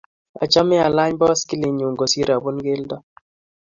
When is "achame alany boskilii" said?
0.43-1.75